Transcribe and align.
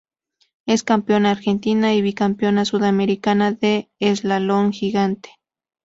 Es 0.65 0.81
campeona 0.83 1.29
argentina 1.29 1.93
y 1.93 2.01
bicampeona 2.01 2.65
sudamericana 2.65 3.51
de 3.51 3.91
eslalon 3.99 4.71
gigante. 4.73 5.29